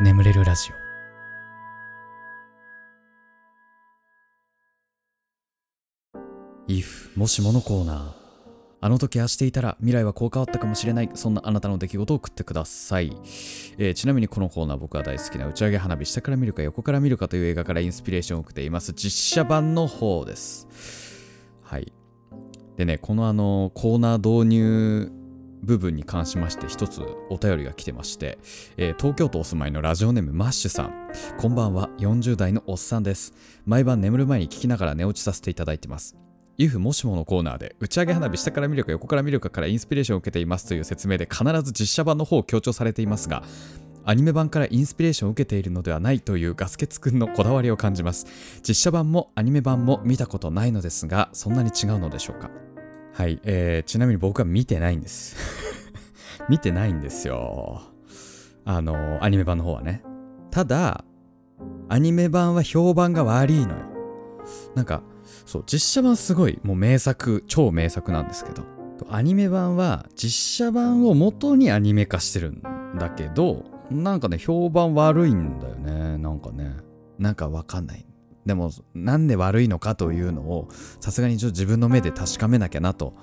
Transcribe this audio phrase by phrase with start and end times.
[0.00, 0.74] 眠れるラジオ。
[6.68, 8.12] If もしものコーナー。
[8.80, 11.10] あの時ああしていたら未来はこう変わったかもしれない。
[11.14, 13.16] そんなあなたの出来事を送ってください、
[13.78, 18.92] えーちなみにこのコーナー僕が大好きな打ち上げ花火下から見るか横から見るかという映画からインスピレーションを受けています。
[18.94, 20.66] 実写版の方です。
[21.62, 21.92] はい。
[22.76, 25.12] でねこのあのコーナー導入
[25.64, 28.38] 部分に関しまして一つお便りが来てまして、
[28.76, 30.94] えー東京都お住まいのラジオネームマッシュさん。
[31.38, 33.34] こんばんは40代のおっさんです。
[33.66, 36.16] 毎晩眠る前に聞きながら寝落ちさせていただいてます。
[36.58, 43.42] if もしものコーナーで打ち上げ花火下から見るか横から見るかからインスピレーションを受けていますという説明で必ず実写版の方を強調されていますが
[44.04, 48.26] アニメ版からインスピレーションを受けているのではないというガスケツくんのこだわりを感じます。
[48.62, 52.50] 実写版もアニメ版も見たことないのですがそんなに違うのでしょうか？
[53.14, 55.36] はい、えー、ちなみに僕は見てないんです。
[56.50, 57.82] 見てないんですよ。
[58.64, 60.02] あのアニメ版の方はね。
[60.50, 61.04] ただ
[61.88, 63.84] アニメ版は評判が悪いのよ。
[64.74, 65.04] なんか
[65.46, 68.64] そう実写版すごいもう名作超名作なんですけど。
[69.08, 72.62] アニメ版は実写版を元にアニメ化してるん
[72.98, 76.18] だけどなんかね評判悪いんだよね。
[76.18, 76.74] なんかね。
[77.18, 78.04] なんかわかんない。
[78.46, 80.68] でもなんで悪いのかというのを
[81.00, 83.14] さすがにちょ自分の目で確かめなきゃなと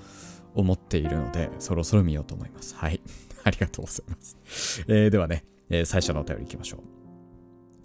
[0.54, 2.74] 思っているのでそろそろ見ようと思います。
[2.74, 3.00] はい。
[3.44, 6.80] ありがとうございます、えーではね、えー最初のお便りいきましょう。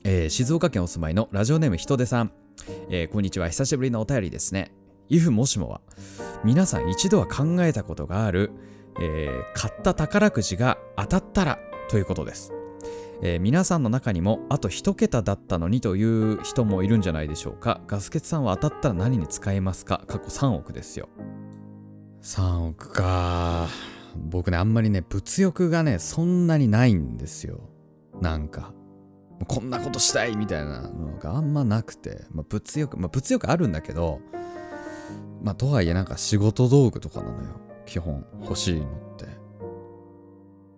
[0.03, 2.31] えー静岡県お住まいのラジオネームひとでさん、
[2.89, 3.49] えーこんにちは。
[3.49, 4.71] 久しぶりのお便りですね。
[5.09, 5.81] if もしもは
[6.43, 8.51] 皆さん一度は考えたことがある、
[8.99, 12.51] えー買った宝くじが当たったらということです、
[13.21, 17.81] えー皆さんの中にもあと一桁だったのにという人もいるんじゃないでしょうか。
[17.87, 20.03] ガスケツさんは当たったら何に使えますか？
[20.07, 21.09] 過去3億ですよ。
[22.21, 23.67] 3億か。
[24.15, 27.69] 僕ねあんまりね物欲がねそんなにないんですよ。
[28.21, 28.73] なんか。
[29.47, 34.19] こんなことしたいみたいなのがあんまなくて、まあ、物欲、まあ、物欲あるんだけど、
[35.43, 37.61] まあ、とはいえなんか仕事道具とかなのよ。
[37.85, 39.36] 基本欲しいのって。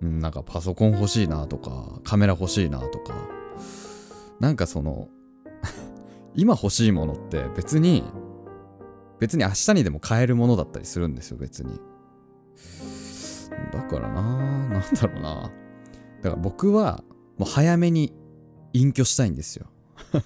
[0.02, 3.14] うん、なんかパソコン欲しいなとか、カメラ欲しいなとか、
[4.40, 5.10] なんかその、
[6.36, 8.04] 今欲しいものって別に、
[9.20, 11.80] 別に明日にでも買えるものだったりするんですよ、別に。
[13.74, 14.22] だからな
[14.70, 15.52] なんだろうな。
[16.22, 17.04] だから僕は、
[17.38, 18.14] もう早めに
[18.74, 19.68] 隠居したいんですよ。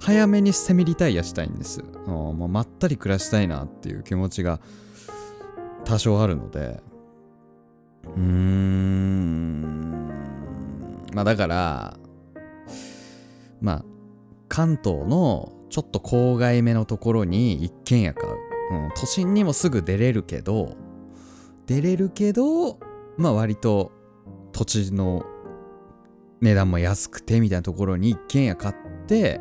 [0.00, 1.82] 早めにセミリタイアしたいんです。
[2.06, 4.60] もうまったり暮らしたいなっていう気持ちが
[5.84, 6.80] 多少あるので。
[8.16, 9.68] うん。
[11.14, 11.96] まあだから、
[13.60, 13.84] まあ、
[14.48, 18.34] 関東のちょっと郊外目のところに一軒家買う。
[18.70, 20.76] うん、都心にもすぐ出れるけど、
[21.66, 22.78] 出れるけど、
[23.16, 23.92] まあ割と
[24.52, 25.24] 土地の
[26.40, 28.74] 値段も安くてみたいなところに一軒家買っ
[29.06, 29.40] て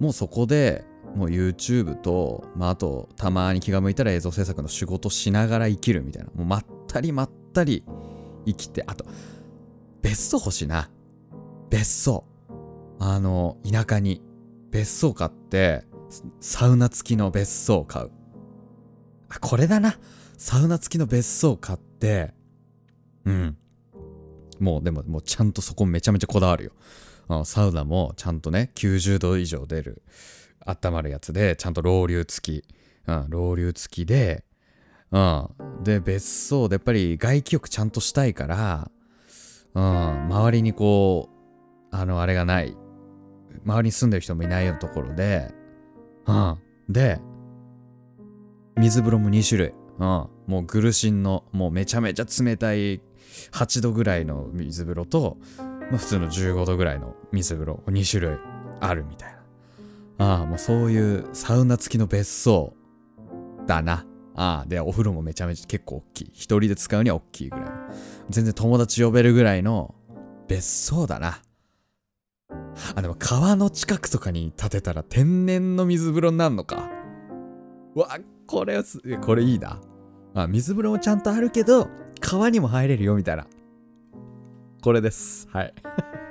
[0.00, 0.84] もうそこで
[1.14, 7.84] もう YouTube と、まあ、あとたまに気が向いたら映像制作の仕事しながら生きるみたいなもうまったりまったりたり
[8.46, 9.04] 生きてあと
[10.00, 10.88] 別荘欲しいな。
[11.70, 12.24] 別荘。
[13.00, 14.22] あの田舎に。
[14.70, 15.84] 別荘買って
[16.40, 18.10] サウナ付きの別荘を買う。
[19.28, 19.98] あこれだな。
[20.36, 22.34] サウナ付きの別荘買って
[23.24, 23.56] うん。
[24.60, 26.72] もうでももうちゃんとそこめちゃめちゃこだわるよ。
[27.28, 30.02] あサウナもちゃんとね90度以上出る
[30.64, 32.64] 温まるやつでちゃんとロウリュ付き、
[33.06, 34.44] うん、ロウリュ付きで、
[35.10, 35.48] うん、
[35.82, 38.90] で別荘でやっぱり外気浴ちゃんとしたいから、
[39.74, 41.28] うん、周りにこ
[41.92, 42.76] うあのあれがない。
[43.64, 45.52] 周りに住んでる人もいないようなところで、
[46.26, 46.58] うん、
[46.88, 47.20] で
[48.76, 53.00] 水風呂も2種類、うん、もうグルシンのもうめちゃめちゃ冷たい
[53.52, 58.38] 8度ぐらいの水風呂と、まあ、普通の15度ぐらいの水風呂2種類
[58.80, 59.38] あるみたいな。
[60.20, 62.74] ああ、もうそういうサウナ付きの別荘
[63.66, 64.04] だな。
[64.40, 66.30] ああ、で、お風呂もめちゃめちゃ結構大きい。
[66.32, 67.68] 一人で使うには大きいぐらい。
[68.30, 69.96] 全然友達呼べるぐらいの
[70.46, 71.42] 別荘だな。
[72.94, 76.88] あ、でも川の近くとかに建てたら天然の水風呂になるのか。
[77.96, 79.80] うわ、これはす、これいいな。
[80.34, 81.88] あ、水風呂もちゃんとあるけど、
[82.20, 83.48] 川にも入れるよみたいな。
[84.82, 85.48] これです。
[85.50, 85.74] はい。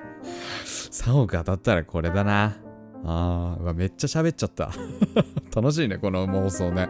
[0.63, 2.55] 3億当たったらこれだな。
[3.03, 4.71] あーめっちゃ喋っちゃった。
[5.53, 6.87] 楽しいね、この妄想ね。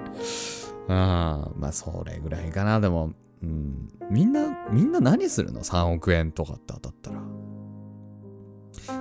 [0.88, 2.80] あーまあ、それぐらいかな。
[2.80, 3.14] でも、
[3.44, 7.22] うん、みんな、みんな何するの ?3 億円とかって当たったら。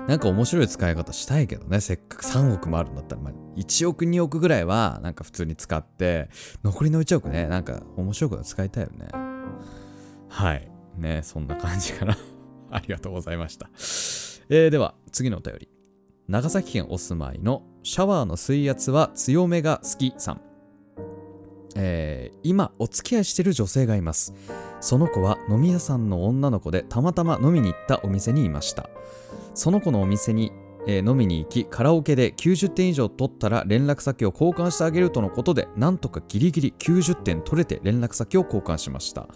[0.09, 1.81] なんか面白い使い方したいけどね。
[1.81, 6.29] せっかく3億もあるんだったら、まあ、1億、2億ぐらいは、なんか普通に使って、
[6.65, 9.09] 残りの1億ね、なんか面白いこと使いたいよね。
[10.29, 10.69] はい。
[10.97, 12.17] ね、そんな感じかな。
[12.71, 13.69] ありがとうございました。
[14.49, 15.69] えー、では次のお便り
[16.29, 20.41] 長崎県お住まいのシャワーの水圧は強めが好きさん
[21.77, 24.35] えー、今お付き合いしてる女性がいます。
[24.81, 28.89] その子は飲み屋さんの女の子でたまたま飲みに行ったお店にいました。
[29.55, 30.53] その子のお店に、
[30.87, 39.29] えー、飲みに行きカラオケで90点以上取ったら連絡先を交換してあげるとのことでなんとかギリギリ90点取れて連絡先を交換しました。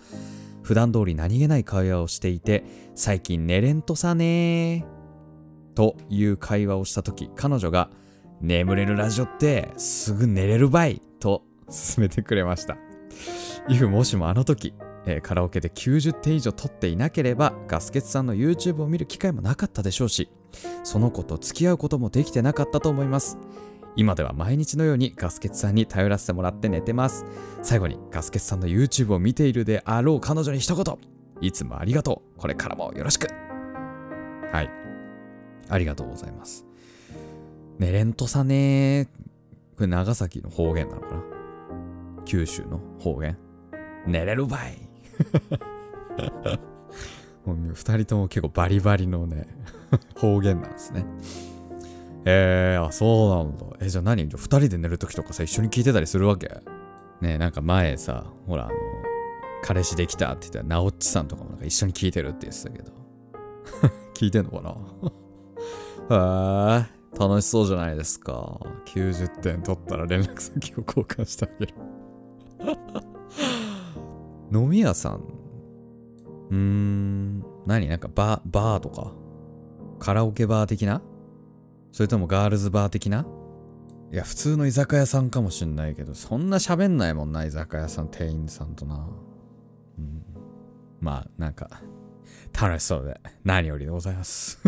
[0.62, 2.64] 普段通り何気ない会話をしていて
[2.94, 5.00] 最近寝れんとさねー
[5.74, 7.90] という会話をした時彼女が
[8.40, 12.76] 眠れるラジオってすぐ寝れるばいと勧めてくれました。
[13.68, 14.74] if もしもあの時、
[15.06, 20.30] えー、カラオケで90点以上取っていなければガスケツさんの YouTube を見る機会もなかったでしょうし
[20.82, 23.38] その子と付き合うこともできてなかったと思います。
[23.96, 27.24] 今では毎日のようにガスケツさんに頼らせてもらって寝てます。
[27.62, 30.98] 最後にガスケツさんの YouTube を見ているであろう彼女に一言。
[31.40, 32.38] いつもありがとう。
[32.38, 33.28] これからもよろしく。
[34.52, 34.70] はい。
[35.68, 36.64] ありがとうございます。
[37.78, 39.08] 寝れんとさね
[39.76, 41.39] これ長崎の方言なのかな？
[42.24, 43.36] 九州の方言
[44.06, 44.78] 寝れるばい。
[47.44, 49.46] もう2人とも結構バリバリのね
[50.16, 51.04] 方言なんですね。
[52.24, 53.64] えー、あそうなんだ。
[53.80, 54.28] えじゃあ何？
[54.28, 56.48] じゃ2人で寝るときとかさ一緒に聞いてたりするわけ？
[57.20, 58.74] ねなんか前さほらあの
[59.62, 62.92] 彼氏できたって言ったらなおっちさんとかもなんか一緒に聞いてるって言ってたけど。
[64.14, 64.60] 聞いてんのか
[66.10, 66.76] な？
[66.82, 68.58] へえ楽しそうじゃないですか。
[68.86, 71.74] 90点取ったら連絡先を交換してあげる
[74.52, 75.24] 飲み屋さん
[76.50, 77.88] うーん、何？
[77.88, 79.12] なんかバ、バーとか？
[79.98, 81.02] カラオケバー的な？
[81.92, 83.26] それともガールズバー的な？
[84.12, 89.08] いや、普通の居酒屋さんかもしんないけど、そんな喋んないもんな、居酒屋さん、店員さんとな。
[89.98, 90.24] うん、
[91.00, 91.70] まあ、なんか、
[92.60, 94.58] 楽しそうで、何よりでございます。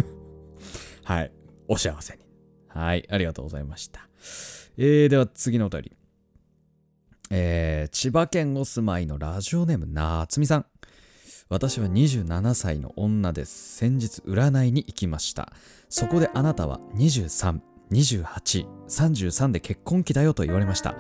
[1.03, 1.33] はい。
[1.67, 2.25] お幸せに。
[2.69, 3.05] はい。
[3.11, 4.09] ありがとうございました。
[4.77, 5.97] えー、では次のお便り。
[7.35, 10.67] えー、千葉県お住まいのラジオネームなつみさん。
[11.49, 13.79] 私は27歳の女です。
[13.79, 15.51] 先日占いに行きました。
[15.89, 20.95] そこであなたは232833で結婚期だよと言われました。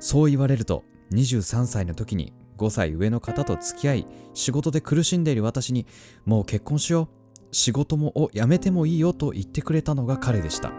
[0.00, 0.82] そう言われると
[1.12, 4.04] 23歳の時に5歳上の方と付き合い
[4.34, 5.86] 仕事で苦しんでいる私に
[6.26, 7.08] もう結婚しよう
[7.52, 10.72] 仕事もを辞めてもいいよと言ってくれたのが彼でした。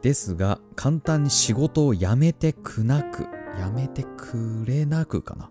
[0.00, 3.26] ですが簡単に仕事を辞めてくなく
[3.58, 5.50] やめてくれなくかな、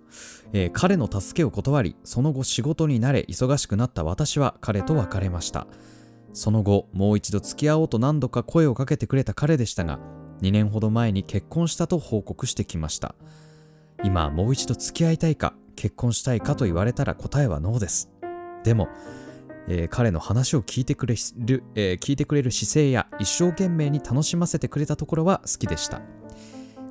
[0.53, 5.67] えー、彼の助けを断りその後仕事に慣れ忙しくなった私は彼と別れました。
[6.33, 9.99] その後もう一度付き合おうと何度か声をかけてくれた彼でしたが
[10.41, 13.15] 2年ほど前に結婚したと報告してきました。
[14.03, 18.11] 今もう一度付き合いたいか結婚したいかと言われたら答えはノーです。
[18.63, 18.89] でも、
[19.67, 26.01] えー、彼の話を聞いてくれる、えー、聞いてくれる姿勢や一生懸命に楽しませてくれたところは好きでした。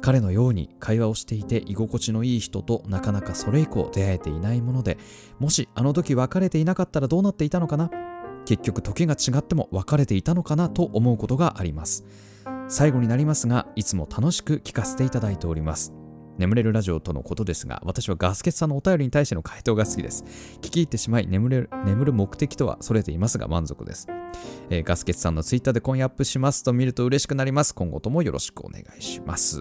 [0.04, 4.98] 彼のように会話をしていて居心地のいい人となかなかそれ以降出会えていないもので
[5.38, 7.90] もしあの時別れていなかったらどうなっていたのかな？
[8.44, 12.04] 結局時が違っても別れていたのかなと思うことがあります。
[12.68, 15.94] 最後になりますがいつも楽しく聞かせていただいております。
[16.38, 20.24] 眠れるラジオとのことですが、私はガスケツさんのお便りに対しての回答が好きです。
[20.60, 24.08] 聞き入ってしまい、眠れる眠る目的とはそれていますが満足です。
[24.70, 27.74] えー、ガスケツさんのツイッターで今夜アップしますと見ると嬉しくなります。
[27.74, 29.60] 今後ともよろしくお願いします。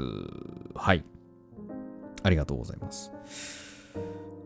[0.76, 1.04] はい。
[2.24, 3.12] ありがとうございます。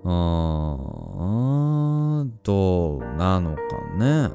[0.04, 3.62] うーん、どうなのか
[3.98, 4.30] ね。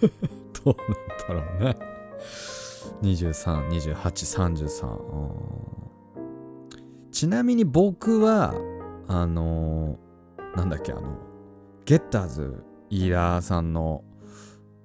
[0.64, 1.76] どうなんだろうね。
[3.02, 5.87] 23、28、33。
[7.18, 8.54] ちなみに僕は、
[9.08, 11.18] あのー、なんだっけ、あの、
[11.84, 14.04] ゲッターズ飯田さんの、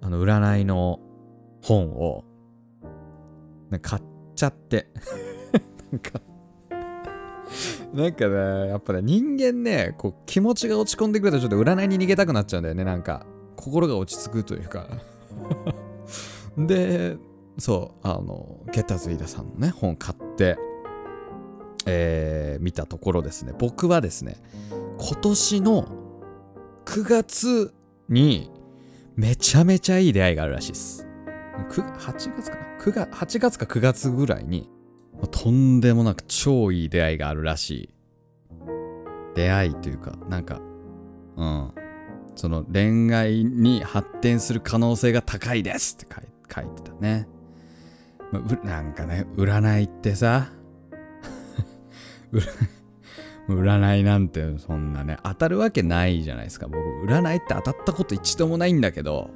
[0.01, 0.99] あの、占いの
[1.61, 2.23] 本を、
[3.83, 4.87] 買っちゃって。
[5.93, 6.21] なんか
[7.93, 13.27] なんかね、やっぱね、人間ね、こう、気持ちが落ち込んでくるとちょっと占いに逃げたくなっちゃうんだよね、なんか。
[13.57, 14.87] 心が落ち着くというか。
[16.57, 17.15] で、
[17.59, 20.57] そう、あの、ゲッターズ飯田さんのね、本買って、
[21.85, 23.53] えー、見たところですね。
[23.57, 24.37] 僕はですね
[24.99, 25.87] 今年の
[26.85, 27.73] 9月
[28.09, 28.51] に
[29.15, 31.07] めちゃめちゃいい出会いがあるらしいです。
[31.69, 34.69] 8月かな？9月8月か9月ぐらいに
[35.31, 37.89] とんでもなく超いい出会いがあるらしい
[39.35, 40.61] 出会いというかなんか
[41.37, 41.73] うん。
[42.35, 46.15] その恋愛に発展する可能性が高いですって
[46.53, 47.27] 書いてたね。
[48.63, 50.47] なんかね占いってさ
[53.49, 56.67] 占いなんてそんなね、当たるわけないじゃないですか。
[56.67, 59.29] 僕、占いって当たったこと一度もないんだけど、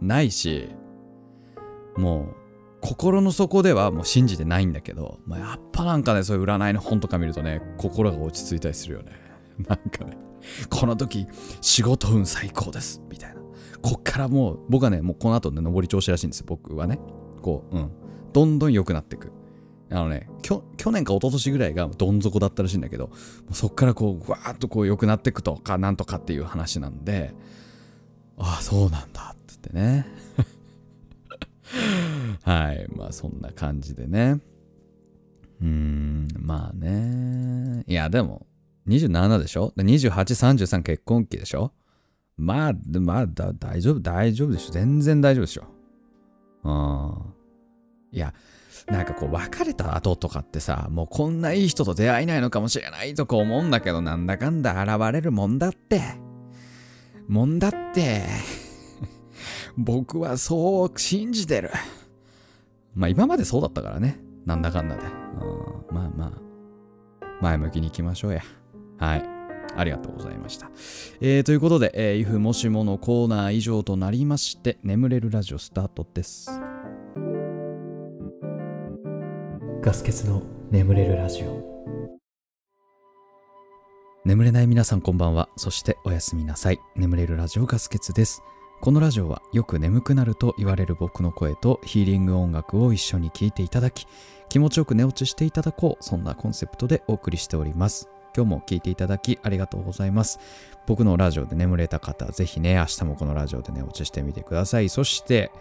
[0.00, 0.68] ないし、
[1.96, 2.42] もう
[2.82, 9.12] 心の底ではもう信じてないんだけど、まあ、やっぱなんかねそういう占いの本とか見るとね心が落ち着いたりするよね。
[9.68, 10.18] なんかね
[10.68, 11.26] この時
[11.60, 13.40] 仕事運最高ですみたいな。
[13.80, 16.98] こっからもう僕はねもうこの後ね上り調子らしいんですよ僕はね。
[17.40, 17.90] こううん。
[18.32, 19.30] どんどん良くなっていく。
[19.92, 23.10] あのね去年か一昨年ぐらいがどん底だったらしいんだけど
[23.52, 27.34] そっからこうわーっとこう良くなっていくとかなんとかっていう話なんで
[28.38, 30.06] ああそうなんだって言ってね
[32.42, 34.40] はいまあそんな感じでね
[35.60, 38.46] うーんまあねいやでも
[38.88, 41.72] 27でしょ ?2833 結婚期でしょ？
[42.36, 45.64] まあ、まあだ、大丈夫、大丈夫でしょ全然大丈夫でしょ。
[46.64, 48.16] うん。
[48.16, 48.34] いや、
[48.88, 56.00] なんかこう別れた後とかってさ、もうこんないい人と出会えないのかもしれないとか思うんだけど、なんだかんだ現れるもんだって。
[57.28, 58.24] もんだって。
[59.76, 61.70] 僕はそう信じてる。
[62.94, 64.20] まあ今までそうだったからね。
[64.44, 65.02] なんだかんだで。
[65.02, 68.42] うん、まあまあ、前向きに行きましょうや。
[68.98, 69.24] はい。
[69.74, 70.70] ありがとうございました。
[71.20, 76.71] えー、ということで、えー、if もしものコーナー以上となりまして、眠れるラジオスタートです。
[79.84, 81.60] ガス欠の眠れるラジオ。
[84.24, 85.48] 眠れない皆さんこんばんは。
[85.56, 86.78] そしておやすみなさい。
[86.94, 88.44] 眠れるラジオガス欠です。
[88.80, 94.06] このラジオはよく眠くなると言われる僕の声とヒーリング音楽を一緒に聴いていただき、
[94.48, 98.08] 気持ちよく寝落ちしていただこう、そんなコンセプトでお送りしております。
[98.34, 100.38] 今日も聞いていただきありがとうございます。
[100.86, 104.88] 僕のラジオで眠れた方、ぜひね、明日もこのラジオで寝落ちしてみてください。
[104.88, 105.52] そして、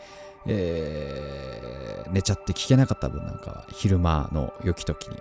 [0.47, 5.17] えー、寝ちゃって聞けなかった分なんかは、昼間の良き時に、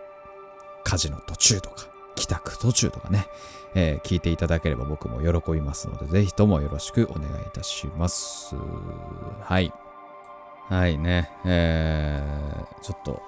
[0.84, 3.26] 家事の途中とか、帰宅途中とかね、
[3.74, 8.54] えー、聞いていただければ僕も喜びますので、ぜひともよろしくお願いいたします。
[9.42, 9.72] はい。
[10.68, 13.20] はいね、えー、ちょっと、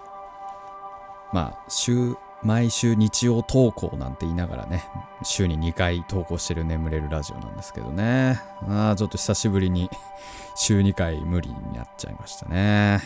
[1.33, 2.14] まあ、週、
[2.45, 4.85] 毎週日曜投稿なんて言いながらね、
[5.23, 8.41] 週に2回投稿してる眠れるラジオなんですけどね。
[8.69, 9.89] ああ、ちょっと久しぶりに
[10.57, 13.01] 週2回無理になっちゃいましたね。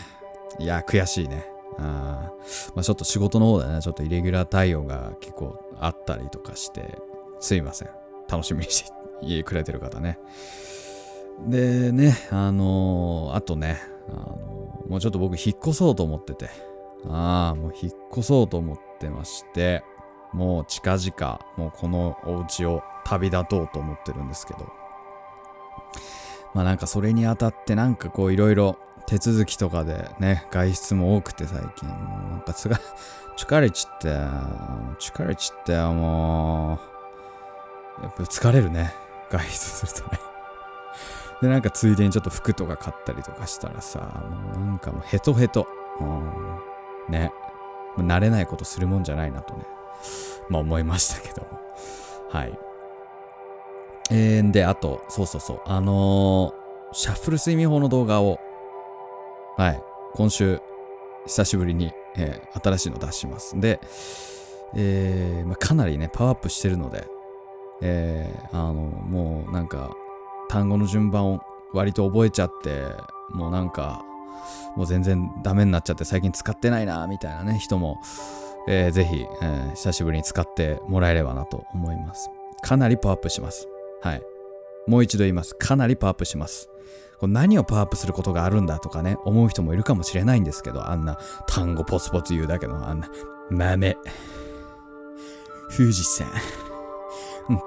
[0.57, 1.45] いや、悔しいね。
[1.77, 2.31] あ
[2.73, 6.97] まあ、ちょっと仕事の方でね、ちょっとイレギュラー対応が結構あったりとかして、
[7.39, 7.89] すいません。
[8.27, 8.91] 楽しみにし
[9.21, 10.17] てくれてる方ね。
[11.45, 13.79] でね、あのー、あとね、
[14.09, 16.49] あのー、もうちょっと僕引っ越そうと思ってて、
[17.07, 19.83] ああ、もう引っ越そうと思ってまして、
[20.33, 24.71] もう近々、もうこのお家を旅立とうと思ってるんですけど、
[26.53, 28.77] まあなんかそれにあたってなんかこういろいろ
[29.07, 32.79] 手続きとかでね、外出も多くて最近、もうなんかつが、
[33.37, 34.09] 疲れちって、
[34.99, 36.77] 疲れちって、も
[37.99, 38.93] う、やっぱ疲れるね、
[39.31, 40.19] 外出するとね。
[41.41, 45.67] で、なんかついでにちょっと服とか買ったりとかしたらさ、もうなんかもうヘトヘト。
[46.01, 46.59] うん。
[47.09, 47.31] ね、
[48.03, 49.65] 慣れないことするもんじゃないなとね、
[50.49, 51.59] まあ思いましたけども。
[52.29, 52.59] はい。
[54.09, 58.39] えー、で、あと、そうそうそう、あのー、シャッフル睡眠法の動画を、
[59.57, 59.81] はい、
[60.13, 60.61] 今週、
[61.25, 63.59] 久しぶりに、えー、新しいの出します。
[63.59, 63.81] で、
[64.75, 67.05] えーまあ、かなりね、パワーアップしてるので、
[67.81, 69.91] えー、あの、もうなんか、
[70.49, 71.41] 単語の順番を
[71.73, 72.83] 割と覚えちゃって、
[73.31, 74.03] もうなんか、
[74.75, 77.99] もう全然ダメになっちゃって最近使ってないなみたいなね人も、
[78.67, 82.29] えー、ぜひ、えー、久しぶりに使ってもらえればなと思います。
[82.61, 83.67] かなりパワーアップします。
[84.01, 84.21] はい。
[84.87, 85.55] もう一度言います。
[85.55, 86.69] かなりパワーアップします。
[87.19, 91.17] こ何をパワーアップすることがあるんだとかね思う人もいるかもしれないんですけどあんな
[91.47, 93.09] 単語ポツポツ言うだけのあんな
[93.49, 93.97] 豆。
[95.75, 96.27] 富士山。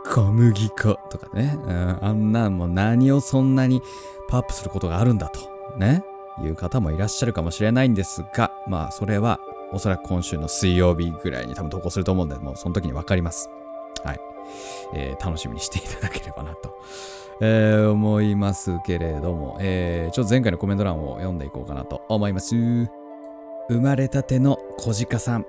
[0.05, 3.81] 小麦粉とかね、うん、あんなもう何をそんなに
[4.29, 5.41] パワーアップすることがあるんだと。
[5.79, 6.05] ね。
[6.43, 9.41] いう方もいらっしゃるかもしれないんですが、まあそれは
[9.73, 13.51] おそらく今週の水曜日ぐらいに多分投稿すると思うんで、もうその時にわかります。
[14.05, 14.21] はい。
[14.95, 16.77] えー、楽しみにしていただければなと、
[17.41, 22.57] えー、思いますけれども、えー、ちょっと前回のコメント欄を読んでいこうかなと思います。
[22.57, 25.47] 生まれたての小鹿さん。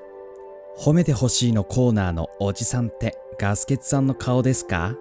[0.77, 4.95] 褒めてほしいのコーナーのおじさんってガスケツさんの顔ですか？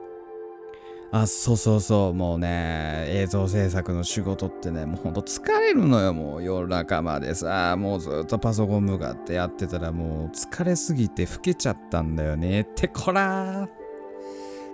[1.12, 12.61] あ、そうそうそう、もうね、映像制作の仕事ってね、もうほんと疲れるのよ、もう夜中までさ、もうずっとパソコン向かってやってたらもう疲れすぎて老けちゃったんだよね。
[12.61, 13.69] ってこら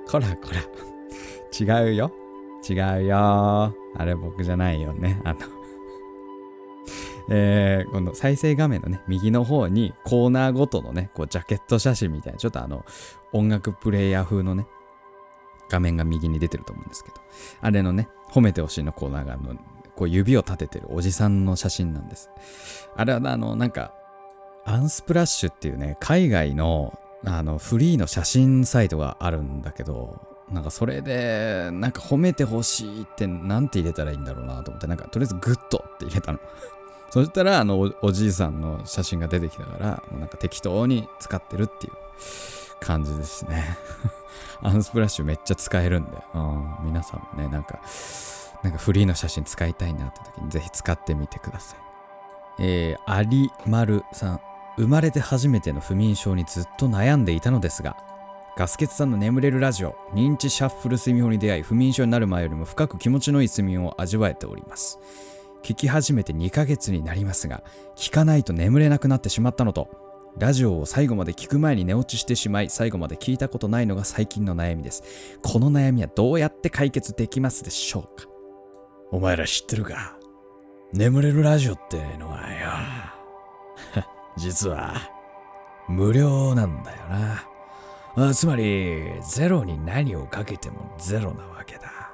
[0.07, 0.61] こらこら。
[1.59, 2.13] 違うよ。
[2.69, 3.75] 違うよ。
[3.97, 5.21] あれ僕じゃないよね。
[5.25, 5.41] あの
[7.29, 12.85] えー、この再生画面のね、右の方にコーナーごとのね、こうジャケット写真みたいな、ちょっとあの、
[13.33, 14.67] 音楽プレイヤー風のね、
[15.69, 17.17] 画面が右に出てると思うんですけど、
[17.61, 19.57] あれのね、褒めてほしいのコーナーがあの
[19.97, 22.31] こう指を立ててるおじさんの写真なんです。
[22.97, 23.95] あれはあの、なんか、
[24.65, 30.21] Unsplash っていうね、海外のあのフリーの写真サイトがあるんだけど、
[30.51, 36.39] なんかそれで、なんか褒めてほしいってなんて入れたらいいんだろうなと思って、なんかとりあえず good って入れたの。
[37.11, 41.93] そしたら、あのお、おじいさんの写真が出てきたから、もうなんか適当に使ってるっていう
[42.81, 43.77] 感じですね。
[44.63, 47.79] アンスプラッシュめっちゃ使えるんで、うん、皆さんもね、なんか、
[48.63, 51.79] なんかフリーの写真使いたいなって時にぜひ使ってみてください。
[52.59, 54.41] えー、アリマルさん。
[54.79, 57.97] 生まれて初めての不眠症にずっと悩んでいたのですが、
[58.59, 64.99] ガスケツさんの眠れるラジオ、認知シャッフル睡眠法に出会い、不眠症になる前よりも深く気持ちのいい睡眠を味わえております。
[65.63, 67.63] 聞き始めて2ヶ月になりますが、
[67.97, 69.89] 聞かないと眠れなくなってしまったのと、
[70.39, 75.03] ラジオを最後まで聞く前に寝落ちしてしまい、最後まで聞いたことないのが最近の悩みです。
[75.43, 78.29] この悩みはどうやって解決できますでしょうか？
[79.13, 80.19] お前ら知ってるか？
[80.93, 84.05] 眠れるラジオってのはよ。
[84.37, 84.95] 実は、
[85.89, 88.29] 無料なんだよな。
[88.29, 92.13] あつまり、ゼロに何をかけてもゼロなわけだ。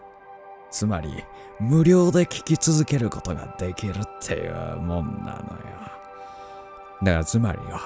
[0.71, 1.25] つまり、
[1.59, 5.43] 無料で聞き続けることができるっていうもんなのよ。
[7.03, 7.81] だからつまりよ、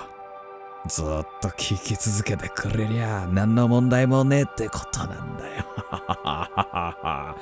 [0.88, 1.06] ずっ
[1.40, 5.64] と聞き続けてくれりゃ何の問題もねえってことなんだよ。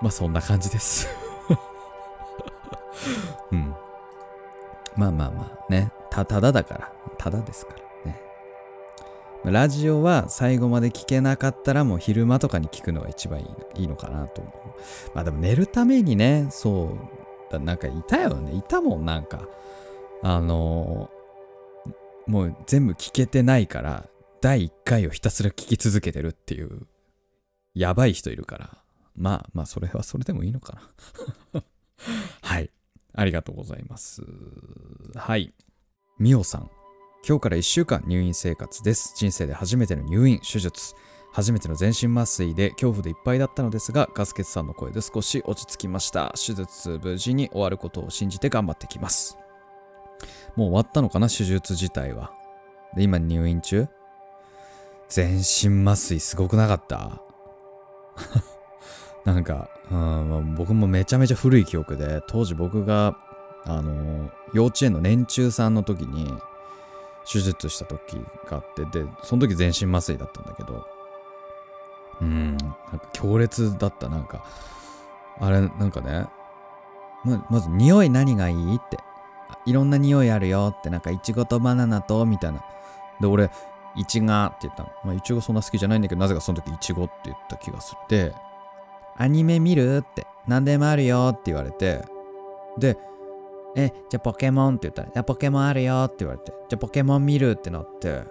[0.00, 1.08] まあそんな感じです
[3.50, 3.74] うん。
[4.96, 5.92] まあまあまあね。
[6.10, 6.92] た、ただだから。
[7.18, 7.74] ただですか
[8.04, 8.20] らね。
[9.44, 14.54] ラジオは最後まで聞けなかったらもう昼間とかに聞くのが一番いいのかなと思う。
[15.14, 16.96] まあでも寝るためにね、そ
[17.50, 18.52] う、なんかいたよね。
[18.54, 19.48] いたもん、なんか。
[20.22, 21.17] あのー、
[22.28, 24.06] もう全部聞けてないから、
[24.42, 26.86] 第1回をひたすら聞き続けてるっていう、
[27.74, 28.78] やばい人いるから。
[29.16, 30.78] まあまあ、それはそれでもいいのか
[31.54, 31.62] な。
[32.42, 32.70] はい。
[33.14, 34.22] ありがとうございます。
[35.14, 35.52] はい。
[36.18, 36.70] みおさん。
[37.26, 39.14] 今日から1週間入院生活です。
[39.16, 40.94] 人生で初めての入院、手術。
[41.32, 46.32] 初めての全身麻酔で恐怖でいっぱいだったのですが、ガスケツさんの声で少し落ち着きました。
[46.36, 49.38] 手術無事に終わることを信じて頑張ってきます。
[50.56, 52.32] もう終わったのかな手術自体は。
[52.94, 53.88] で、今入院中。
[55.08, 57.22] 全身麻酔すごくなかった。
[59.24, 63.16] なんか、うん、僕もめちゃめちゃ古い記憶で、当時僕が、
[63.64, 66.32] あの、幼稚園の年中さんの時に、
[67.30, 68.16] 手術した時
[68.48, 70.86] があって、で、その時全身麻酔だったんだけど、
[72.20, 72.74] うん、なんか
[73.12, 74.44] 強烈だった、なんか、
[75.40, 76.26] あれ、なんかね、
[77.24, 78.98] ままず、匂い何がいいって、
[79.66, 82.64] いろんな匂いあるよって、なんか、いちごとバナナと、みたいな。
[83.20, 83.50] で、俺、
[83.96, 84.90] いちごって言ったの。
[85.04, 87.98] まあ、いちごそんな好きじゃないんだけど、なぜかその時いちごって言った気がする。
[88.08, 88.34] で、
[89.16, 92.04] アニメ見るって、何でもあるよって言われて、
[92.78, 92.96] で、
[93.76, 97.52] え、じゃあポケモンって言ったら、いや、ポケモンあるよって言われて、じゃあポケモン見る？
[97.52, 98.22] ってなって、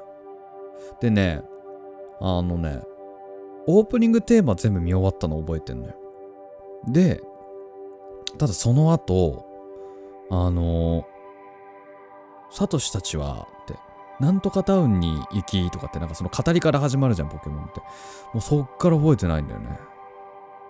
[1.00, 1.42] でね、
[2.20, 2.82] あのね、
[3.68, 5.94] オープニングテーマ全部見終わったの覚えてんのよ。
[6.88, 7.22] で、
[8.38, 9.46] ただその後、
[10.30, 11.06] あの
[12.52, 13.76] サトシたちは、って、
[14.20, 17.80] なんとかタウンに行きとかってなんかその語りから始まるじゃん、ポケモンって。
[17.80, 17.88] も
[18.36, 19.80] うそっから覚えてないんだよね。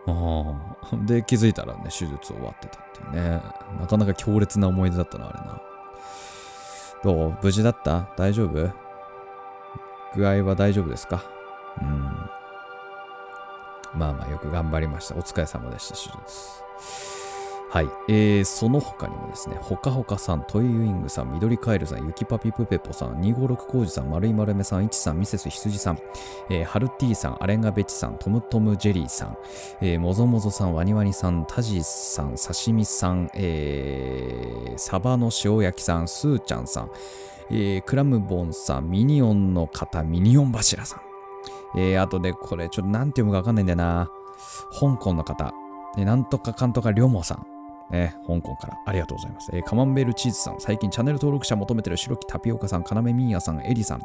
[0.08, 0.96] ああ。
[1.06, 3.42] で、気づいたらね、手術終わってたっていうね。
[3.80, 5.62] なかなか強烈な思い出だったな、あれな。
[7.04, 7.38] どう？
[7.42, 8.10] 無事だった？
[8.18, 8.70] 大丈夫？
[10.16, 11.24] 具合は大丈夫ですか？
[11.82, 12.30] うん。
[13.94, 15.16] まあまあ、よく頑張りました。
[15.16, 17.27] お疲れ様でした、手術。
[17.78, 17.90] はい。
[18.08, 26.00] えー、その他にもですね、ほかほかさん、トイウィングさん、緑カエルさん、ゆきパピプペポさん、256コウジさん、丸い丸めさん、いちさん、ミセス羊さん、
[26.50, 29.38] えー、ハルティさん、アレンガベチさん、トムトムジェリーさん、
[29.82, 36.90] えー、もぞもぞさん、ワニワニさん、タジさん、刺身さん、えー、サバの塩焼きさん、スーちゃんさん、
[37.52, 41.02] えー、クラムボンさん、ミニオンの方、ミニオン柱さん。
[41.80, 44.10] えー、あとで、これ、ちょっとなんて読むかわかんないんだよな。
[44.80, 45.54] 香港の方、
[45.96, 47.57] えなんとかかんとかりょもさん。
[47.92, 48.78] ね、香港から。
[48.86, 49.50] ありがとうございます。
[49.54, 54.02] えー、カマンベールチーズさん、最近チャンネル登録者求めてる白木タピオカさん、かなめみーやさん、エリさん、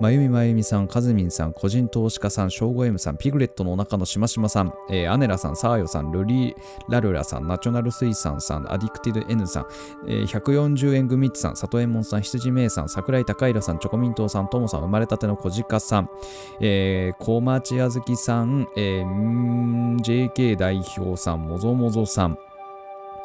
[0.00, 6.54] まゆみまゆみさん、かずみんさん、個人投資家さん、しょうご M さん、ピグレットのお腹のしましまさん、えー、アネラさん、サーヨさん、ルリ
[6.88, 9.66] ラルラさん、ナチョナルスイさんさん、アディクティド N さん、
[10.06, 16.10] えー、140円グミッチさん、里右衛門さん、羊めいさん、桜井高平さん、チョコミントさん、ともさん、生まれたての小鹿さん、
[16.60, 22.38] えー、小町あずきさん、えー、JK 代表さん、もぞもぞさん、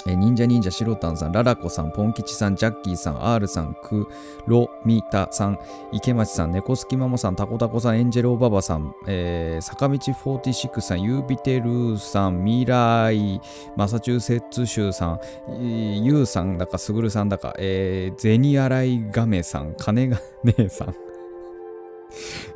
[0.08, 4.08] えー忍者忍者しろたんさん、ララコさん、ポン吉さん、ジャッキーさん、R さん、ク
[4.48, 5.60] ロミタさん、
[5.92, 13.42] 池町さん、猫好きママさん、タコタコさん、エンジェルおばばさん、えー坂道46さん、ユービテルーさん、ミライ、
[13.76, 20.96] マサチューセッツ州さん、えーユウさんだか、スグルさんだか、えー、ゼニアライガメさん、金が姉さん、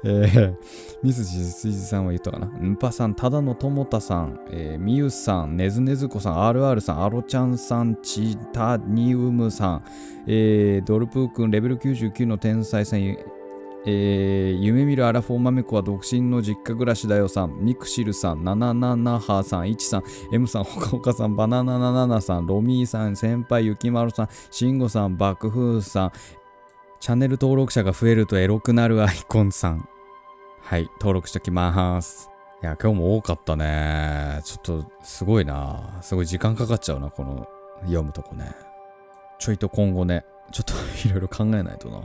[0.06, 0.56] えー、
[1.02, 2.48] ミスジスイジさんは言ったかな？
[2.48, 9.84] んぱさん、ただのともたさん、えー、みゆさん、ねずねずこさん、RR さん、アロちゃんさん、チタニウムさん、
[10.28, 13.18] えー、ドルプーくん、レベル99の天才さん、
[13.86, 26.12] えー、夢見るアラフォーマメコは独身の実家暮らしだよさん、ミクシルさん、ナナナナハさん、イチさん、M さん、ほかほかさん、バナナナナナさん、ロミーさん、先輩、ゆきまるさん、シンゴさん、爆風さん、
[27.00, 29.90] チャンネル登録者が増えるとエロくなるアイコンさん。
[30.66, 32.30] はい、登録しときます。
[32.62, 34.40] いや、今日も多かったね。
[34.46, 36.00] ちょっと、すごいな。
[36.02, 37.48] すごい時間かかっちゃうな、この
[37.82, 38.56] 読むとこね。
[39.40, 40.74] ちょいと今後ね、ちょっと
[41.08, 41.98] いろいろ考えないとな。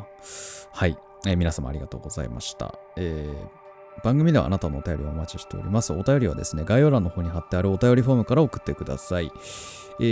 [0.72, 2.74] はい、えー皆様ありがとうございました。
[2.96, 3.58] えー
[4.04, 5.92] 番組ではあなたのお便りをお待ちしております。
[5.92, 9.32] お便りはですね、概要欄の方に貼ってあるお便りフォームから送ってください。
[10.00, 10.02] え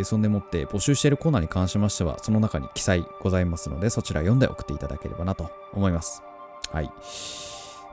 [0.00, 6.22] ーそんでもって募集しているコーナーに関しましては、その中に記載ございますので、そちら読んで送っていただければなと思います。
[6.70, 6.92] はい。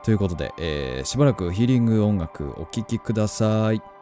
[0.08, 3.97] ということで、えーしばらくヒーリング音楽お聴きください。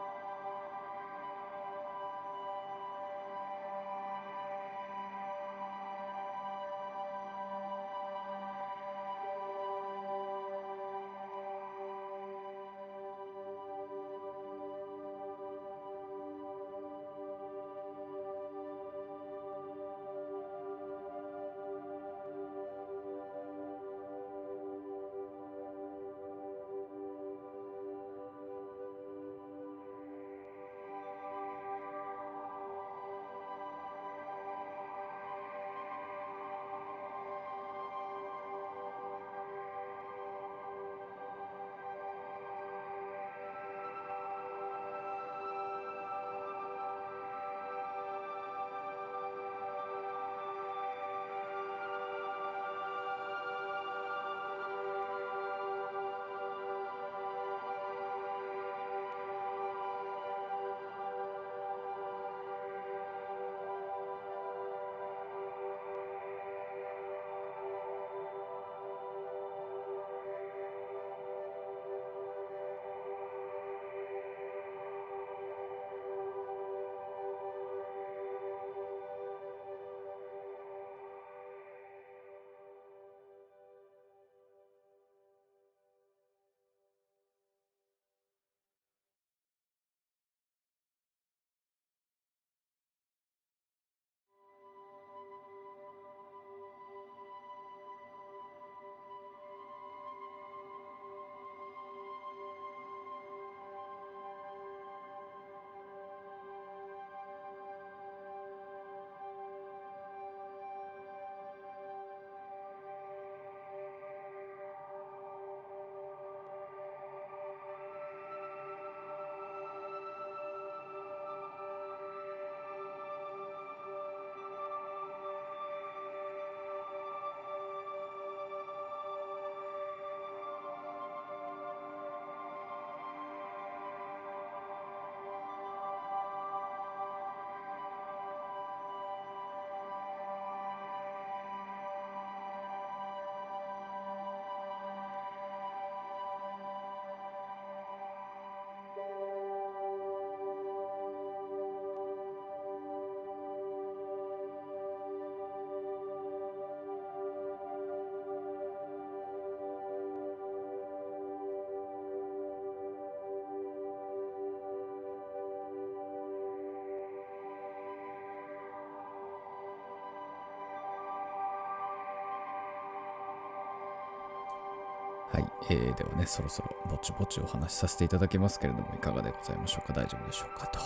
[175.36, 179.92] はい、えーではね、そろそろぼちぼちお話しさせていただきますけれども、いかがでございましょうか？
[179.92, 180.78] 大丈夫でしょうかと。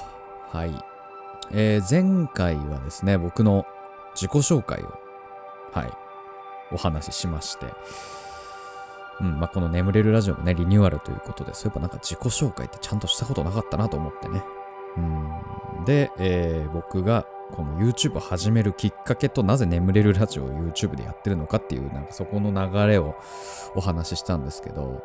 [0.58, 0.74] はい。
[1.52, 3.64] えー前回はですね、僕の
[4.16, 4.86] 自己紹介を、
[5.72, 5.92] はい、
[6.72, 7.66] お話ししまして、
[9.20, 14.42] うん、まあ、この眠れるラジオもね、リニューアルということで、そういえばなんか自己紹介ってちゃんとしたことなかったなと思ってね。
[14.96, 15.00] う
[15.82, 23.14] ん、で、えー僕がこの YouTube 始めるきっかけとなぜ眠れるラジオを YouTube でやってるのかっていう、なんかそこの流れを
[23.74, 25.02] お話ししたんですけど、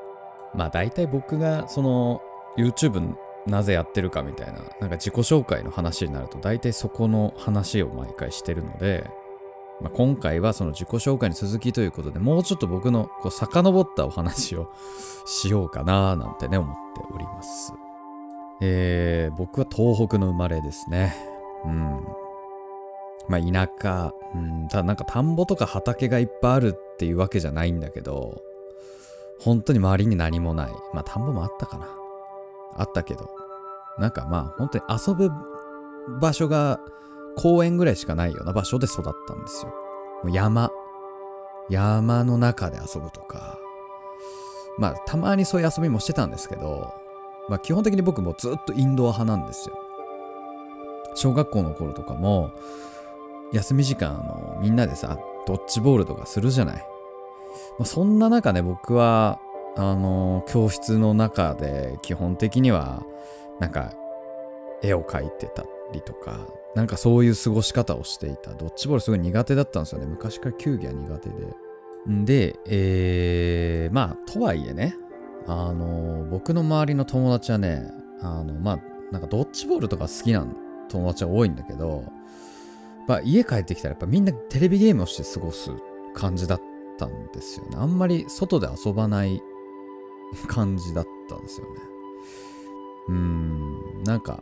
[0.53, 2.21] まあ大体僕がその
[2.57, 9.09] YouTube なぜやってるかみたいな、なんか自己紹介の話になると、大体そこの話を毎回してるので、
[9.81, 14.71] まあ、今回はその自己紹介に続きということで、もうちょっと僕のこう遡ったお話を
[15.25, 17.73] しようかななんてね、思っております。
[18.61, 21.15] えー、僕は東北の生まれですね。
[21.65, 22.24] うん。
[23.27, 28.41] まあ田舎、うん、ただなんか田んぼとか畑がいっぱいあるっていうわけじゃないんだけど、
[29.39, 30.71] 本当に周りに何もない。
[30.93, 31.87] まあ田んぼもあったかな。
[32.77, 33.29] あったけど、
[33.97, 35.31] なんかまあ本当に遊ぶ
[36.19, 36.79] 場所が
[37.37, 39.73] 公園ぐらいしかないような場所で育ったんですよ。
[40.23, 40.71] もう山。
[41.69, 43.57] 山の中で遊ぶとか。
[44.77, 46.93] まあたまにそういう遊びもしてたんですけど、
[47.49, 49.77] まあ基本的に僕もずっとインドア派なんですよ。
[51.15, 52.51] 小学校の頃とかも、
[53.53, 56.75] 休み時間あのみんなでさ、ドッジボールとかするじゃない？
[57.79, 59.39] まあ、そんな中ね、僕は、
[59.77, 63.03] あの教室の中で基本的には、
[63.59, 63.91] なんか、
[64.81, 68.53] 絵を描いてたりとか、なんかそういう過ごし方をしていた。
[68.53, 70.05] ドッジボールすごい苦手だったんですよね。
[70.05, 71.35] 昔から球技は苦手で。
[72.09, 74.95] んで、えー、まあ、とはいえね、
[75.47, 77.89] あの僕の周りの友達はね、
[78.21, 78.79] あの、まあ、
[79.11, 80.45] なんかドッジボールとか好きな
[80.89, 82.03] 友達は多いんだけど、
[83.07, 85.71] ま、家帰ってきたらやっぱみんなテレビゲームをして過ごす
[86.13, 86.61] 感じだっ
[86.97, 87.77] たんですよね。
[87.77, 89.41] あんまり外で遊ばない
[90.47, 91.81] 感じだったんですよね。
[93.07, 94.41] うーん、なんか、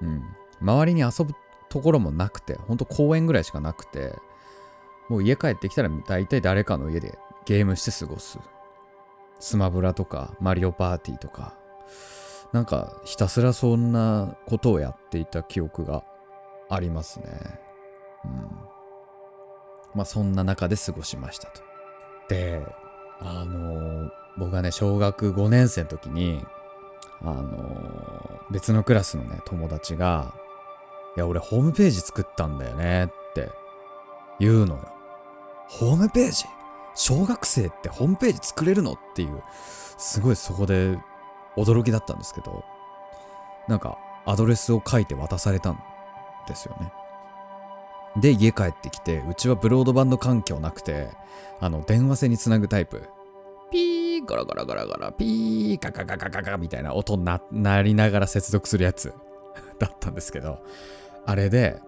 [0.00, 0.22] うん、
[0.60, 1.34] 周りに遊ぶ
[1.68, 4.14] ところもなくて、ほんと公園ぐらいしかなくて、
[5.08, 8.38] もう家帰ってきたら大体誰かの家でゲームして過ごす。
[9.40, 11.54] スマブラとか、マリオパーティーとか、
[12.52, 16.04] なんかひたすらそんなことをやっていた記憶が
[16.74, 17.28] ありますね。
[18.24, 18.32] うん。
[19.94, 21.62] まあそんな中で過ごしましたと。
[22.28, 22.62] で、
[23.20, 26.42] あのー僕がね、小学5年生の時に、
[27.20, 30.34] あのー別のクラスのね、友達が、
[31.16, 33.50] いや、俺ホームページ作ったんだよねって
[34.40, 34.88] 言うのよ。
[35.68, 36.44] ホームページ？
[36.94, 38.92] 小学生ってホームページ作れるの？
[38.92, 39.42] っていう、
[39.98, 40.98] すごいそこで
[41.56, 42.64] 驚きだったんですけど、
[43.68, 45.82] なんかアドレスを書いて渡されたん
[46.46, 46.92] ですよね。
[48.16, 51.08] で、家帰ってきて、うちはブロードバンド環境なくて、
[51.60, 53.08] あの、電話線につなぐタイプ。
[53.70, 59.14] ピー、ゴロゴロゴロゴロ、ピー、カカカカカカみたいな音な、なりながら接続するやつ
[59.80, 60.58] だったんですけど、
[61.24, 61.80] あれで、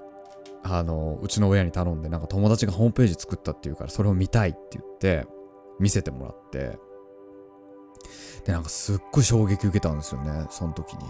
[0.62, 5.26] あの、うちの親に頼んで、なんか友達がホームページ作ったっていうから、それを見たいって言って、
[5.78, 6.78] 見せてもらって、
[8.46, 11.04] で、なんかすっごい衝撃受けたんですよね、その時に。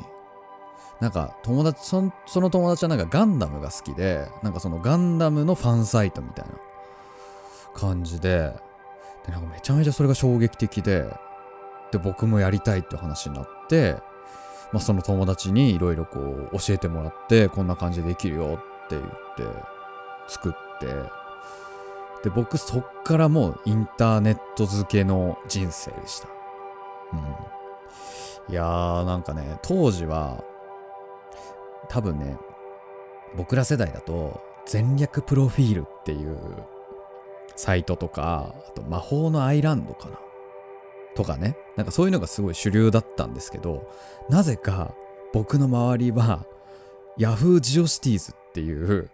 [1.01, 6.53] なんか友達そ、の友達はなんかガンダムが好きで、なんかそのガンダムのファンサイトみたいな
[7.75, 8.53] 感じで、
[9.27, 11.07] で、なんかめちゃめちゃそれが衝撃的で、
[11.93, 13.97] で、僕もやりたいって話になって、
[14.73, 19.45] まあその友達にいろいろこう教えてもらって、こんな感じでできるよって言って、
[20.29, 20.87] 作って、
[22.23, 26.29] で、僕そっからもうインターネット付けの人生でした。
[27.13, 28.53] うん。
[28.53, 30.43] いやーなんかね、当時は、
[31.89, 32.37] 多分ね、
[33.37, 36.39] 僕ら世代だと、全略プロフィールっていう
[37.57, 40.19] サイトとか、あと魔法のアイランドかな？
[41.15, 43.89] とかね、なんかそういうのがすごい主流だったんですけど、
[44.29, 44.95] なぜか
[45.33, 46.47] 僕の周りは
[47.19, 49.11] Yahoo GeoCities っていう、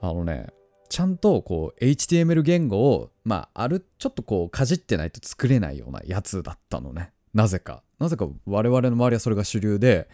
[0.00, 0.48] あのね、
[0.88, 7.12] ちゃんとこう HTML 言語を、まあ、ある、ちょっとこうかじってないと作れないようなやつだったのね。
[7.32, 7.82] なぜか。
[7.98, 10.08] なぜか我々の周りはそれが主流で、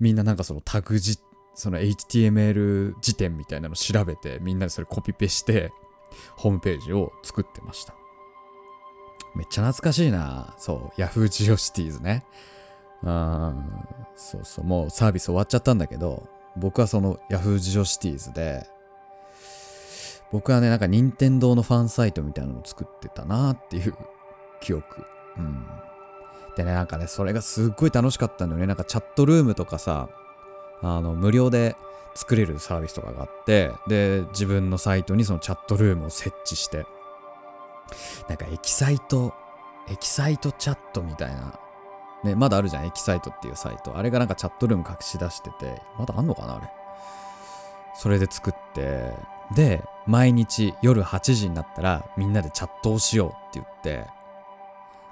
[0.00, 1.18] みんななんかそのタグじ、
[1.54, 5.72] その HTML 辞典みたいなの調べて、みんなでそれコピペして、
[6.36, 7.94] ホームページを作ってました。
[9.34, 10.54] めっちゃ懐かしいな。
[10.58, 12.24] そう、Yahoo GeoCities ね。
[13.02, 13.64] うん、
[14.14, 18.66] そうそう、もうサービス終わっちゃったんだけど、僕はその Yahoo GeoCities で、
[20.30, 23.94] 僕はね、なんか任天堂のファンサイトみたいなのを作ってたなっていう
[24.60, 25.04] 記憶。
[25.36, 25.66] うん。
[26.56, 28.66] でね、なんかね、それがすっごい楽しかったのよね。
[28.66, 30.08] なんかチャットルームとかさ、
[30.82, 31.76] あの、無料で
[32.14, 36.86] 作れるサービスとかがあって、で、自分のサイトにそのチャットルームを設置して、
[38.28, 39.32] なんかエキサイト、
[39.88, 41.58] エキサイトチャットみたいな、
[42.24, 43.96] ね、まだあるじゃん、エキサイトっていうサイト。
[43.96, 46.68] あれがなんかチャットルーム隠し出してて、まだあんのかな、あれ。
[47.94, 49.12] それで作って、
[49.54, 54.10] で、毎日夜8時になったらみんなでチャットをしようって言って、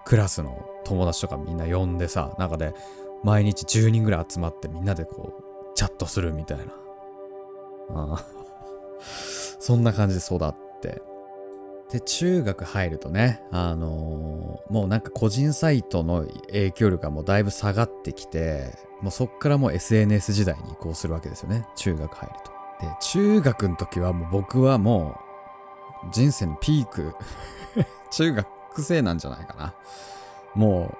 [0.05, 2.75] クラスの友達とかみんな呼んでさ、中で
[3.23, 5.50] 毎日10人ぐらい集まってみんなでこう、
[5.81, 6.65] チャットするみたいな。
[7.95, 8.25] ああ
[9.01, 11.01] そんな感じで育って。
[11.91, 21.67] で、中学入るとね、あのーもうなんか個人サイトの影響力がもうだいぶ下がってきて、もうそっからもう SNS 時代に移行するわけですよね。
[21.77, 22.87] 中学入ると。
[22.87, 25.19] で、中学の時はもう僕はも
[26.05, 27.17] う人生のピーク、
[28.13, 29.75] 中学生なんじゃないかな。
[30.55, 30.95] も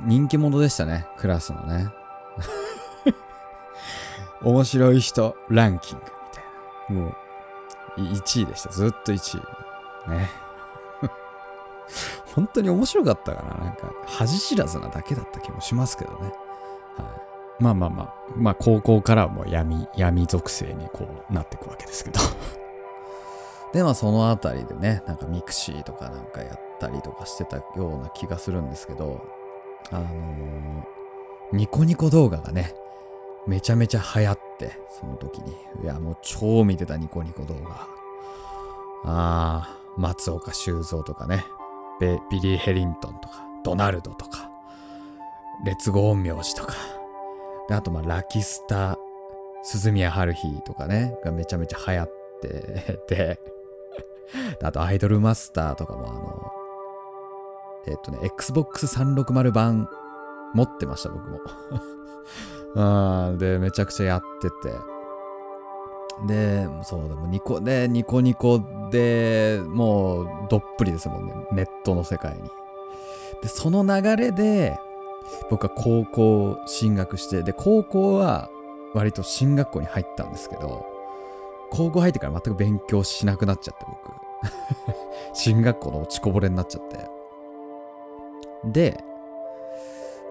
[0.00, 1.88] う人気者でしたね、クラスのね。
[4.46, 6.40] 面白い人ランキングみた
[6.92, 7.02] いな。
[7.02, 7.16] も
[7.98, 8.70] う1位でした。
[8.70, 9.42] ずっと1
[10.06, 10.10] 位。
[10.10, 10.30] ね。
[12.36, 13.64] 本当に面白かったかな。
[13.64, 16.18] なんか恥知らずなだけだった気もしますけどね。
[16.26, 16.32] はい。
[17.62, 22.20] まあまあまあ、まあ高校からはもう闇、闇属性にこうなっていくわけですけど。
[23.74, 29.20] で、まあそのあたりでね、なんか mixi とかなんかやったりとかしてたような気がするんですけど、
[29.90, 30.96] あのー
[31.52, 32.74] ニコニコ動画がね、
[33.46, 35.52] めちゃめちゃ流行って、その時に。
[35.82, 37.70] いや、もう超見てたニコニコ動画。
[39.04, 41.44] ああ、松岡修造とかね、
[42.00, 44.50] ベビリー・ヘリントンとか、ドナルドとか、
[45.64, 46.74] 列語陰陽師とか、
[47.68, 48.98] であとまあラキスタ、
[49.62, 52.10] 鈴宮春日とかね、がめちゃめちゃ流行っ
[52.42, 53.40] て て、
[54.62, 56.52] あとアイドルマスターとかもあの、
[57.86, 59.88] えっとね、Xbox 360版
[60.54, 61.40] 持ってました、僕も。
[62.76, 64.74] あーで、めちゃくちゃやってて。
[66.26, 68.60] で、そうでもニコ、で、ニコニコ
[68.90, 72.42] でもうどっぷりですもんね、ネットの世界に。
[73.42, 74.78] で、その流れで、
[75.50, 78.50] 僕は高校進学して、で、高校は
[78.94, 80.86] 割と進学校に入ったんですけど、
[81.70, 84.26] 高校入ってから全く勉強しなくなっちゃって、僕。
[85.34, 87.08] 進学校の落ちこぼれになっちゃって。
[88.64, 89.04] で、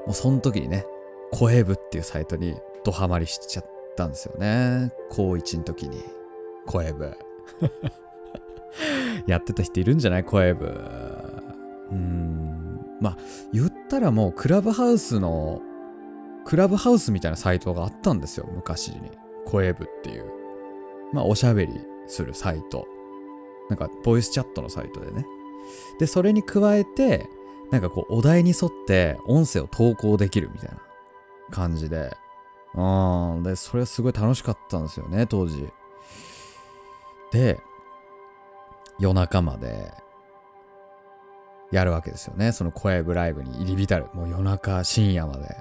[0.05, 0.85] もうその時にね、
[1.37, 3.65] コエブっていうサイトにドハマりしちゃっ
[3.97, 4.91] たんですよね。
[5.09, 6.01] 高1の時に。
[6.65, 7.17] コエブ。
[9.27, 10.23] やってた人いるんじゃない？
[10.23, 10.65] コエブ。
[10.65, 12.79] うーん。
[13.01, 13.17] まあ、
[13.51, 15.61] 言ったらもうクラブハウスの、
[16.45, 19.01] クラブハウスみたいなサイトがあったんですよ、昔に。
[19.45, 20.25] コエブっていう。
[21.11, 21.73] まあ、おしゃべり
[22.07, 22.87] するサイト。
[23.69, 25.25] なんか、ボイスチャットのサイトでね。
[25.99, 27.27] で、それに加えて、
[27.71, 30.77] なんかこう、お題に沿って音声を投稿できるみたいな
[31.51, 32.15] 感じで。
[32.73, 32.81] う
[33.39, 33.43] ん。
[33.43, 35.69] で、それはすごい楽しかったんですよね、当時。
[37.31, 37.59] で、
[38.99, 39.91] 夜中まで
[41.71, 42.51] やるわけですよね。
[42.51, 44.07] その声ブライブに入り浸る。
[44.13, 45.55] もう夜中、深夜まで。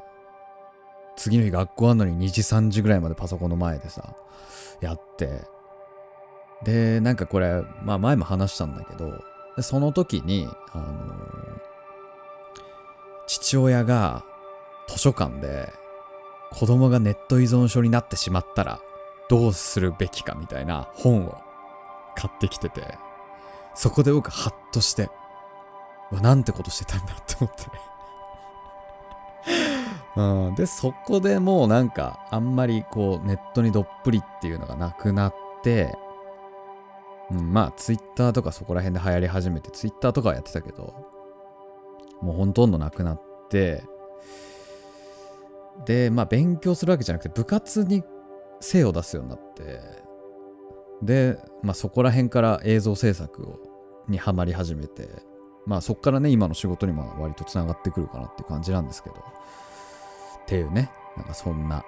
[1.16, 4.14] 次の日学校あんのに2時、3時ぐらいまでパソコンの前でさ、
[4.80, 5.42] やって。
[6.64, 9.12] で、なんかこれ、まあ前も話したんだけど、
[9.62, 11.44] その時に、あのー
[13.26, 14.22] 父親が
[14.88, 15.72] 図書館で
[16.52, 18.80] 子供がネット依存症になってしまったら
[19.28, 21.38] どうするべきかみたいな本を
[22.14, 22.96] 買ってきてて、
[23.74, 25.10] そこで僕ハッとして、
[26.12, 27.64] うわ、なんてことしてたんだって思って。
[30.16, 35.96] うん、で、そこでもうなんか、あんまりこう、ネットにどっぷりっていうのがなくなって、
[37.30, 40.94] うん、まあ、ツイッターとかそこら辺で流行り始めて、ツイッターとかはやってたけど、
[42.20, 43.82] もうほとんどなくなって、
[45.86, 48.02] で、まあ、勉強するわけじゃなくて、部活に
[48.60, 49.80] 精を出すようになって、
[51.02, 53.74] で、まあ、そこら辺から映像制作を
[54.08, 55.08] にハマり始めて、
[55.66, 61.84] まあそこからね、今の仕事にも割とつながってくるかなっていう感じなんですけど、っていうね、なんかそんな、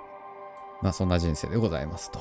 [0.82, 2.18] まあそんな人生でございますと。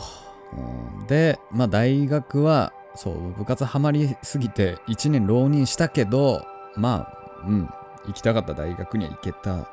[0.54, 6.41] うんで、まあ大学は、そう、部活ハマりすぎて1年浪人したけど、
[6.75, 7.69] まあ、うん、
[8.08, 9.69] 行きたかった大学には行けた。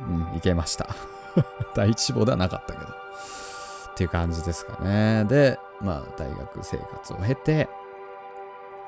[0.00, 0.88] うん、行けました。
[1.74, 2.86] 第一志望ではなかったけど。
[2.86, 5.24] っていう感じですかね。
[5.26, 7.68] で、まあ大学生活を経て、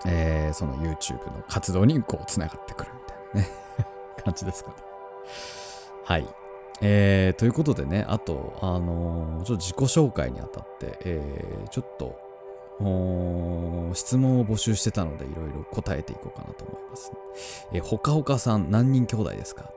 [0.07, 3.49] えーその YouTube の活動にこうつながってくるみたいなね
[4.25, 4.77] 感じですかね。
[6.05, 6.27] はい。
[6.83, 12.19] えーということでね、あと、あのーちょっと自己紹介にあたって、えーちょっと、
[13.95, 17.13] 質問を募集してたので、いろいろ答えていこうかなと思います。
[17.73, 19.71] えーほかほかさん、何人兄弟ですか？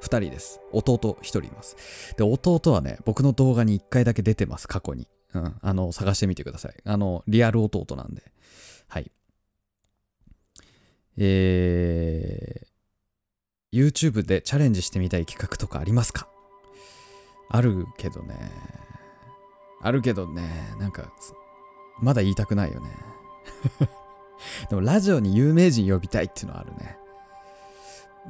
[0.00, 0.60] 二人です。
[0.72, 2.14] 弟一人います。
[2.16, 5.08] で、弟はね、僕の動画に一回だけ出てます、過去に。
[5.34, 5.54] うん。
[5.60, 6.74] あの、探してみてください。
[6.84, 8.22] あの、リアル弟なんで。
[8.88, 9.10] はい。
[11.16, 16.28] えー、YouTube でチャレンジしてみたい企画とかありますか？
[17.50, 18.36] あるけどね。
[19.80, 21.12] あるけどね、なんか、
[22.00, 22.90] まだ言いたくないよね。
[24.70, 26.97] でもラジオに有名人呼びたいっていうのはあるね。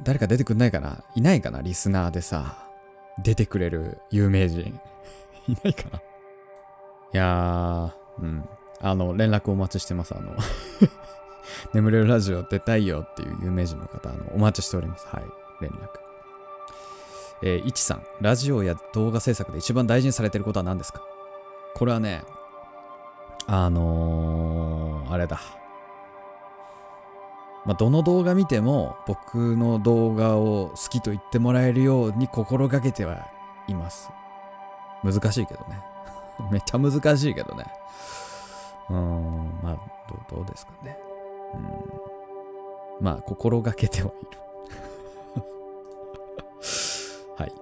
[0.03, 1.03] 誰か出てくんないかな？
[1.15, 1.61] いないかな？
[1.61, 2.67] リスナーでさ、
[3.21, 4.79] 出てくれる有名人。
[5.47, 5.99] いないかな？
[5.99, 6.01] い
[7.13, 8.49] やー、うん。
[8.81, 10.15] あの、連絡お待ちしてます。
[10.15, 10.31] あの、
[11.73, 15.07] 眠れるラジオ出たいよっていう有名人の方、あの、お待ちしております。
[15.07, 15.23] はい、
[15.61, 15.87] 連絡。
[17.41, 21.01] えー、いちさん、ラジオや動画制作で一番大事にされてることは何ですか？
[21.75, 22.23] これはね、
[23.47, 25.39] あのー、あれだ。
[27.65, 33.27] まあ、どの動画見ても僕の動画を好きと言ってもらえるように心がけては
[33.67, 34.09] います。
[35.03, 35.81] 難しいけどね。
[36.51, 37.65] めっちゃ難しいけどね。
[38.89, 39.75] うーん、まあ
[40.29, 40.97] ど、どうですかね。
[41.53, 43.03] うん。
[43.05, 44.39] まあ、心がけてはいる。
[47.37, 47.53] はい。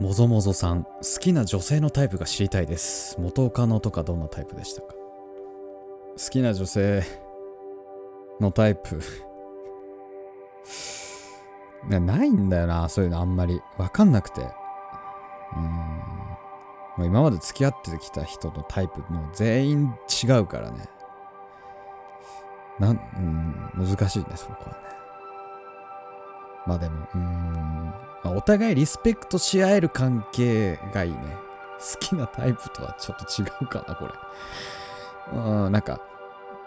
[0.00, 0.90] もぞもぞさん、好
[1.20, 3.20] きな女性のタイプが知りたいです。
[3.20, 4.94] 元カノとかどんなタイプでしたか？
[6.16, 7.02] 好きな女性
[8.40, 9.00] のタイプ
[11.88, 13.60] なないんだよな、そういうのあんまり。
[13.76, 14.40] わかんなくて。
[16.98, 17.06] うん。
[17.06, 20.88] 今まで付き合ってきた人のタイプも全員違うからね。
[22.78, 23.00] なん、
[23.76, 24.76] うん、難しいね、そこはね。
[26.66, 31.18] まあでも、うーん、まあ、お互いリスペクトし合える関係がいいね。
[31.78, 34.12] 好きなタイプとはちょっと違うかな、これ。
[35.32, 36.00] うん、なんか、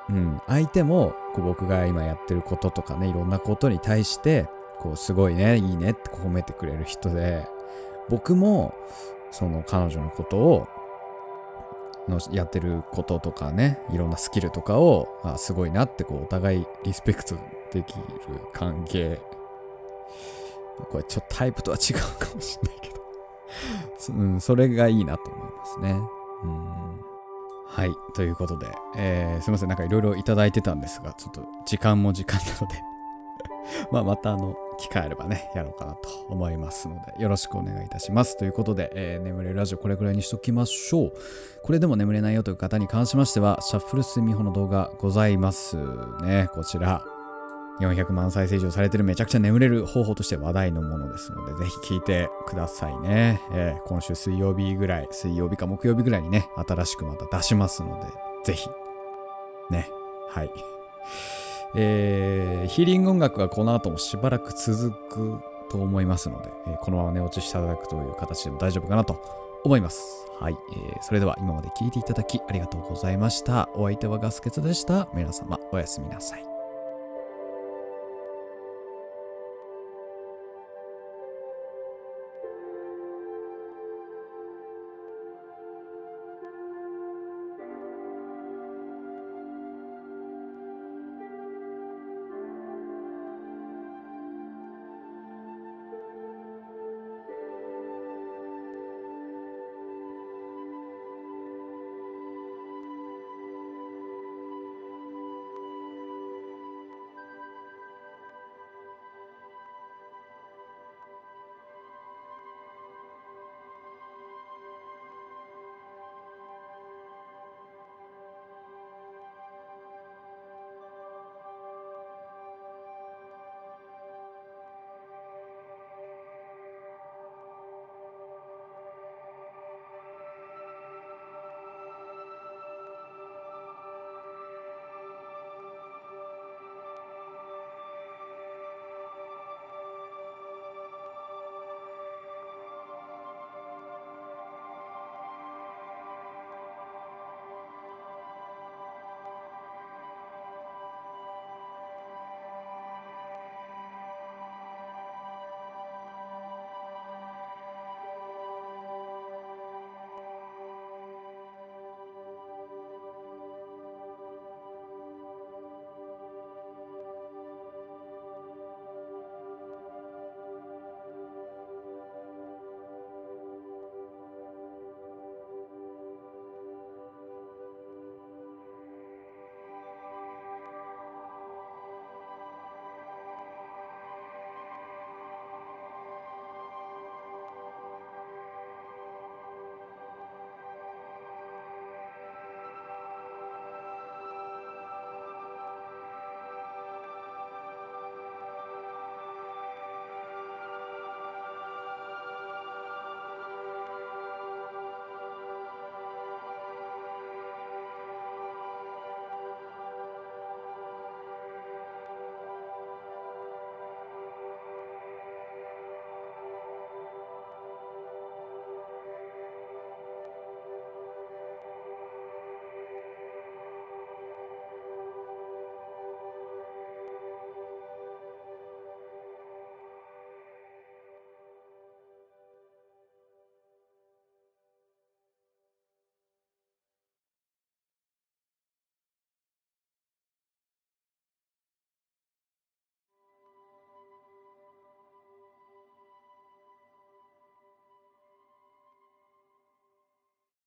[0.09, 4.47] うん、相手もこう僕が今やってることとかね、いろんなことに対して、
[4.79, 7.45] こう、すごいね、いいねって褒めてくれる人で、
[8.09, 8.73] 僕も、
[9.31, 10.67] その彼女のことを、
[12.07, 17.35] のやってることとかね、いろんなスキルとかを、あすごいなって、こう、お互いリスペクト
[17.71, 18.03] できる
[18.53, 19.19] 関係。
[20.89, 22.97] これちょっとタイプとは違うかもしれないけど。
[24.15, 25.99] うん、それがいいなと思いますね。
[26.43, 26.96] うん。
[27.69, 27.91] はい。
[28.15, 29.69] ということで、えーすいません。
[29.69, 32.81] なんかいろいろいただいてたんですが、ちょっと時間も時間なので、
[33.91, 38.37] まあまたあの、機会あればね、やろうかなと思いますので、よろしくお願いいたします。
[38.37, 41.13] ということで、えー眠れるラジオこれくらいにしときましょう。
[41.63, 45.77] これでも眠れないよという方に関しましては、シャッフル睡眠法の動画ございます
[46.21, 46.47] ね。
[46.53, 47.16] こちら。
[47.79, 53.41] 400万再生以上されてるめちゃくちゃ眠れる方法として話題のものですので、ぜひ聞いてくださいね。
[53.51, 58.07] えー今週水曜日ぐらい、水曜日か木曜日ぐらいにね、新しくまた出しますので、
[58.45, 58.67] ぜひ。
[59.69, 59.89] ね。
[60.29, 60.51] はい。
[61.75, 69.21] えーヒーリング音楽はこの後もしばらく続くと思いますので、えーこのまま寝落ちしていただくという形でも大丈夫かなと
[69.63, 70.25] 思います。
[70.39, 73.69] はい、えーそれでは今まで聞いていただきありがとうございました。
[73.75, 75.07] お相手はガスケツでした。
[75.13, 76.46] 皆様おやすみなさい。